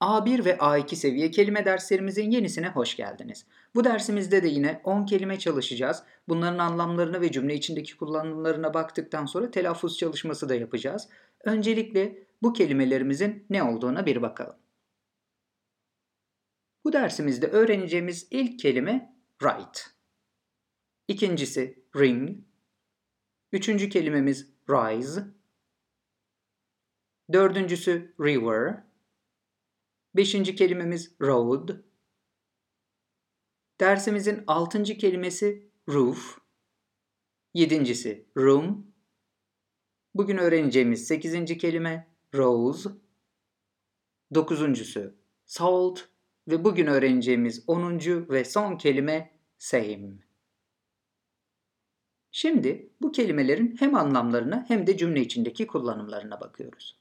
[0.00, 3.46] A1 ve A2 seviye kelime derslerimizin yenisine hoş geldiniz.
[3.74, 6.02] Bu dersimizde de yine 10 kelime çalışacağız.
[6.28, 11.08] Bunların anlamlarına ve cümle içindeki kullanımlarına baktıktan sonra telaffuz çalışması da yapacağız.
[11.44, 14.56] Öncelikle bu kelimelerimizin ne olduğuna bir bakalım.
[16.84, 19.90] Bu dersimizde öğreneceğimiz ilk kelime right.
[21.08, 22.38] İkincisi ring.
[23.52, 25.24] Üçüncü kelimemiz rise.
[27.32, 28.87] Dördüncüsü river.
[30.18, 31.68] Beşinci kelimemiz road.
[33.80, 36.38] Dersimizin altıncı kelimesi roof.
[37.54, 38.94] Yedincisi room.
[40.14, 42.90] Bugün öğreneceğimiz sekizinci kelime rose.
[44.34, 46.00] Dokuzuncusu salt
[46.48, 50.18] ve bugün öğreneceğimiz onuncu ve son kelime same.
[52.30, 56.98] Şimdi bu kelimelerin hem anlamlarına hem de cümle içindeki kullanımlarına bakıyoruz.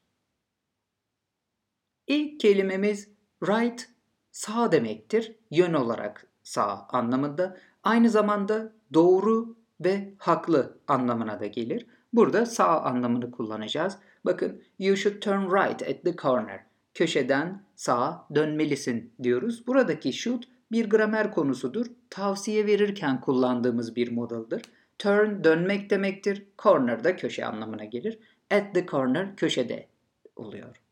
[2.07, 3.89] İlk kelimemiz right
[4.31, 5.35] sağ demektir.
[5.51, 7.57] Yön olarak sağ anlamında.
[7.83, 11.85] Aynı zamanda doğru ve haklı anlamına da gelir.
[12.13, 13.97] Burada sağ anlamını kullanacağız.
[14.25, 16.65] Bakın you should turn right at the corner.
[16.93, 19.67] Köşeden sağa dönmelisin diyoruz.
[19.67, 21.85] Buradaki should bir gramer konusudur.
[22.09, 24.61] Tavsiye verirken kullandığımız bir modaldır.
[24.99, 26.43] Turn dönmek demektir.
[26.57, 28.19] Corner da köşe anlamına gelir.
[28.51, 29.87] At the corner köşede
[30.35, 30.86] oluyor.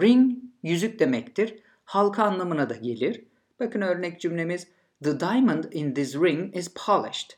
[0.00, 1.62] Ring yüzük demektir.
[1.84, 3.24] Halka anlamına da gelir.
[3.60, 4.68] Bakın örnek cümlemiz
[5.04, 7.30] The diamond in this ring is polished.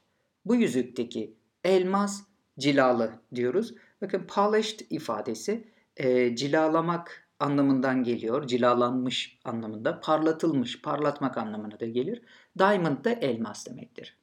[0.45, 2.25] Bu yüzükteki elmas
[2.59, 3.75] cilalı diyoruz.
[4.03, 8.47] Bakın polished ifadesi e, cilalamak anlamından geliyor.
[8.47, 10.01] Cilalanmış anlamında.
[10.01, 12.23] Parlatılmış, parlatmak anlamına da gelir.
[12.59, 14.19] Diamond da elmas demektir.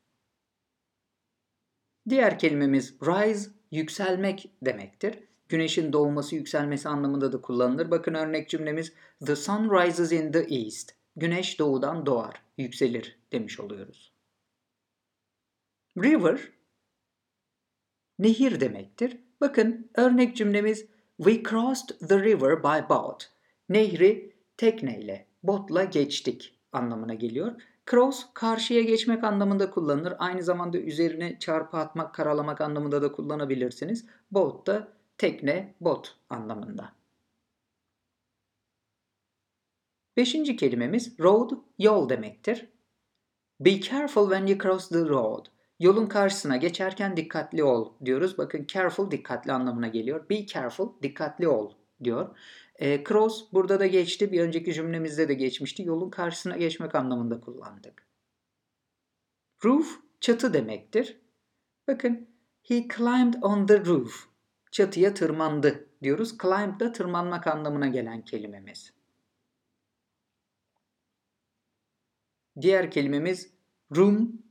[2.09, 7.91] Diğer kelimemiz rise, yükselmek demektir güneşin doğması, yükselmesi anlamında da kullanılır.
[7.91, 8.93] Bakın örnek cümlemiz
[9.25, 10.91] The sun rises in the east.
[11.15, 14.13] Güneş doğudan doğar, yükselir demiş oluyoruz.
[15.97, 16.39] River
[18.19, 19.17] nehir demektir.
[19.41, 20.85] Bakın örnek cümlemiz
[21.17, 23.31] We crossed the river by boat.
[23.69, 27.61] Nehri tekneyle, botla geçtik anlamına geliyor.
[27.91, 30.13] Cross karşıya geçmek anlamında kullanılır.
[30.19, 34.05] Aynı zamanda üzerine çarpı atmak, karalamak anlamında da kullanabilirsiniz.
[34.31, 36.93] Boat da tekne, bot anlamında.
[40.17, 42.69] Beşinci kelimemiz road, yol demektir.
[43.59, 45.45] Be careful when you cross the road.
[45.79, 48.37] Yolun karşısına geçerken dikkatli ol diyoruz.
[48.37, 50.29] Bakın careful dikkatli anlamına geliyor.
[50.29, 52.37] Be careful dikkatli ol diyor.
[52.75, 54.31] E, cross burada da geçti.
[54.31, 55.83] Bir önceki cümlemizde de geçmişti.
[55.83, 58.07] Yolun karşısına geçmek anlamında kullandık.
[59.65, 61.21] Roof çatı demektir.
[61.87, 62.27] Bakın
[62.63, 64.30] he climbed on the roof
[64.71, 66.37] çatıya tırmandı diyoruz.
[66.37, 68.93] Climb da tırmanmak anlamına gelen kelimemiz.
[72.61, 73.53] Diğer kelimemiz
[73.95, 74.41] room,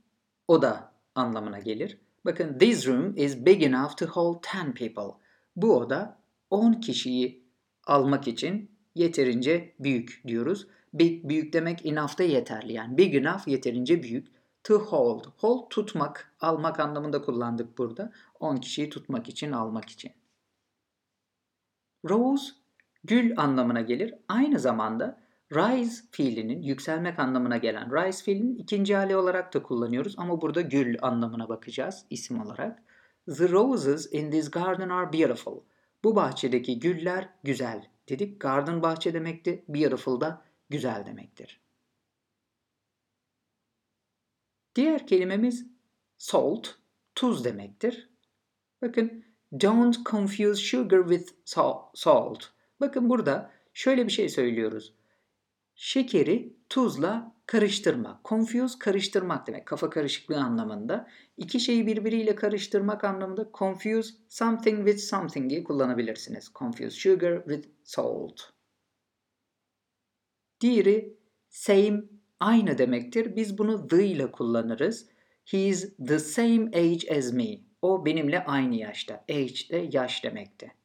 [0.47, 1.97] oda anlamına gelir.
[2.25, 5.21] Bakın this room is big enough to hold 10 people.
[5.55, 7.43] Bu oda 10 kişiyi
[7.87, 10.67] almak için yeterince büyük diyoruz.
[10.93, 12.73] Big büyük demek enough da yeterli.
[12.73, 14.27] Yani big enough yeterince büyük.
[14.63, 15.25] To hold.
[15.37, 18.11] Hold tutmak, almak anlamında kullandık burada.
[18.39, 20.11] 10 kişiyi tutmak için, almak için.
[22.09, 22.51] Rose
[23.03, 24.13] gül anlamına gelir.
[24.27, 25.21] Aynı zamanda
[25.53, 30.97] rise fiilinin yükselmek anlamına gelen rise fiilinin ikinci hali olarak da kullanıyoruz ama burada gül
[31.01, 32.83] anlamına bakacağız isim olarak.
[33.37, 35.59] The roses in this garden are beautiful.
[36.03, 38.39] Bu bahçedeki güller güzel dedik.
[38.39, 39.65] Garden bahçe demekti.
[39.67, 41.60] Beautiful da güzel demektir.
[44.75, 45.65] Diğer kelimemiz
[46.17, 46.67] salt,
[47.15, 48.09] tuz demektir.
[48.81, 49.23] Bakın
[49.61, 51.33] don't confuse sugar with
[51.93, 52.43] salt.
[52.79, 54.93] Bakın burada şöyle bir şey söylüyoruz.
[55.75, 58.21] Şekeri tuzla karıştırma.
[58.25, 59.65] Confuse karıştırmak demek.
[59.65, 61.07] Kafa karışıklığı anlamında.
[61.37, 66.51] İki şeyi birbiriyle karıştırmak anlamında confuse something with something'i kullanabilirsiniz.
[66.55, 68.41] Confuse sugar with salt.
[70.61, 71.17] Diğeri
[71.49, 72.03] same
[72.41, 73.35] aynı demektir.
[73.35, 75.07] Biz bunu the ile kullanırız.
[75.45, 77.59] He is the same age as me.
[77.81, 79.25] O benimle aynı yaşta.
[79.29, 80.75] Age de yaş demekti.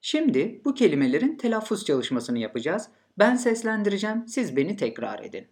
[0.00, 2.90] Şimdi bu kelimelerin telaffuz çalışmasını yapacağız.
[3.18, 5.48] Ben seslendireceğim, siz beni tekrar edin.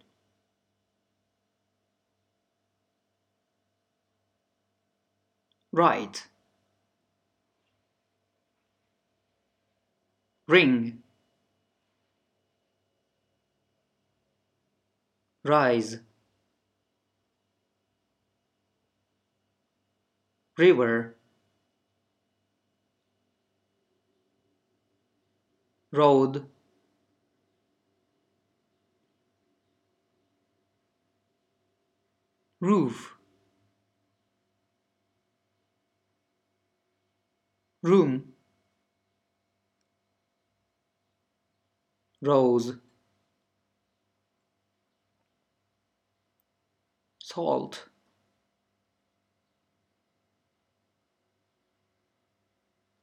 [5.73, 6.29] Right
[10.49, 11.04] Ring
[15.45, 15.99] rise.
[20.57, 21.15] River.
[25.91, 26.45] Road.
[32.59, 33.15] Roof.
[37.83, 38.33] Room.
[42.21, 42.77] Rose
[47.35, 47.75] salt,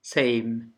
[0.03, 0.73] same.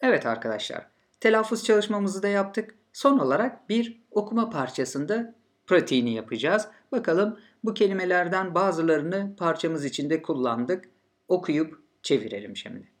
[0.00, 0.86] Evet arkadaşlar,
[1.20, 2.74] telaffuz çalışmamızı da yaptık.
[2.92, 5.34] Son olarak bir okuma parçasında
[5.66, 6.68] pratiğini yapacağız.
[6.92, 10.90] Bakalım bu kelimelerden bazılarını parçamız içinde kullandık.
[11.28, 12.92] Okuyup çevirelim şimdi.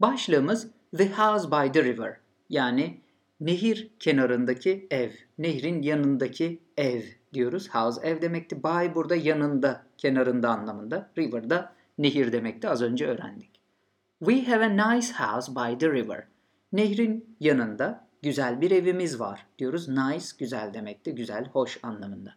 [0.00, 3.05] Başlığımız The House by the River yani
[3.40, 7.02] nehir kenarındaki ev, nehrin yanındaki ev
[7.32, 7.68] diyoruz.
[7.68, 8.64] House ev demekti.
[8.64, 11.10] By burada yanında, kenarında anlamında.
[11.18, 12.68] River da nehir demekti.
[12.68, 13.50] Az önce öğrendik.
[14.18, 16.24] We have a nice house by the river.
[16.72, 19.88] Nehrin yanında güzel bir evimiz var diyoruz.
[19.88, 21.14] Nice güzel demekti.
[21.14, 22.34] Güzel, hoş anlamında.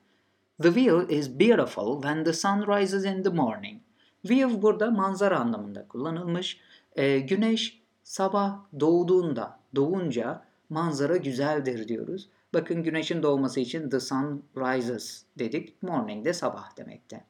[0.61, 3.81] The view is beautiful when the sun rises in the morning.
[4.25, 6.59] View burada manzara anlamında kullanılmış.
[6.95, 12.29] Ee, güneş sabah doğduğunda, doğunca manzara güzeldir diyoruz.
[12.53, 15.83] Bakın güneşin doğması için the sun rises dedik.
[15.83, 17.25] Morning de sabah demekte.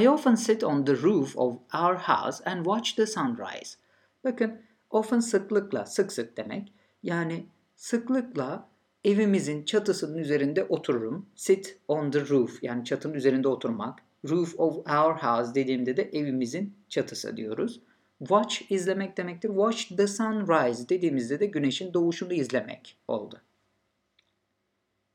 [0.00, 3.76] I often sit on the roof of our house and watch the sunrise.
[4.24, 4.60] Bakın
[4.90, 6.72] often sıklıkla, sık sık demek.
[7.02, 7.46] Yani
[7.76, 8.68] sıklıkla
[9.04, 11.26] evimizin çatısının üzerinde otururum.
[11.34, 13.98] Sit on the roof yani çatının üzerinde oturmak.
[14.30, 17.80] Roof of our house dediğimde de evimizin çatısı diyoruz.
[18.28, 19.48] Watch izlemek demektir.
[19.48, 23.40] Watch the sunrise dediğimizde de güneşin doğuşunu izlemek oldu.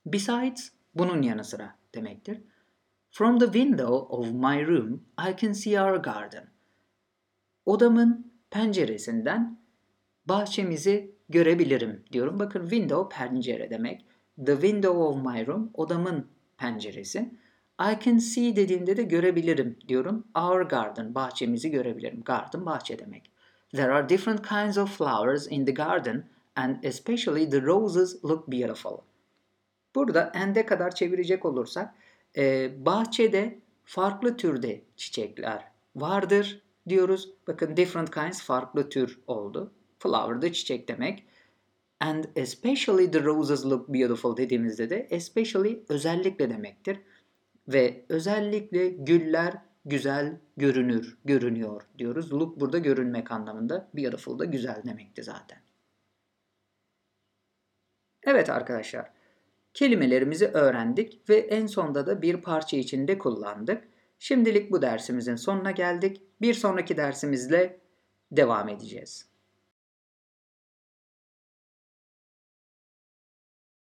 [0.05, 2.41] Besides bunun yanı sıra demektir.
[3.11, 6.49] From the window of my room I can see our garden.
[7.65, 9.59] Odamın penceresinden
[10.25, 12.39] bahçemizi görebilirim diyorum.
[12.39, 14.05] Bakın window pencere demek.
[14.45, 16.27] The window of my room odamın
[16.57, 17.33] penceresi.
[17.79, 20.27] I can see dediğimde de görebilirim diyorum.
[20.35, 22.23] Our garden bahçemizi görebilirim.
[22.23, 23.31] Garden bahçe demek.
[23.71, 28.97] There are different kinds of flowers in the garden and especially the roses look beautiful.
[29.95, 31.95] Burada end'e kadar çevirecek olursak
[32.37, 35.63] e, bahçede farklı türde çiçekler
[35.95, 37.29] vardır diyoruz.
[37.47, 39.71] Bakın different kinds farklı tür oldu.
[39.99, 41.23] Flower da çiçek demek.
[41.99, 46.99] And especially the roses look beautiful dediğimizde de especially özellikle demektir.
[47.69, 49.53] Ve özellikle güller
[49.85, 52.33] güzel görünür, görünüyor diyoruz.
[52.33, 53.89] Look burada görünmek anlamında.
[53.93, 55.59] Beautiful da güzel demekti zaten.
[58.23, 59.11] Evet arkadaşlar.
[59.73, 63.83] Kelimelerimizi öğrendik ve en sonda da bir parça içinde kullandık.
[64.19, 66.21] Şimdilik bu dersimizin sonuna geldik.
[66.41, 67.79] Bir sonraki dersimizle
[68.31, 69.28] devam edeceğiz.